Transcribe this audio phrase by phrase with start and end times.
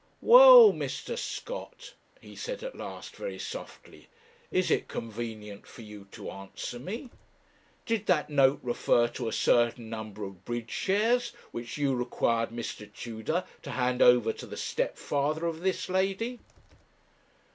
[0.19, 1.15] 'Well, Mr.
[1.15, 4.07] Scott,' he said at last, very softly,
[4.49, 7.11] 'is it convenient for you to answer me?
[7.85, 12.91] Did that note refer to a certain number of bridge shares, which you required Mr.
[12.91, 16.39] Tudor to hand over to the stepfather of this lady?'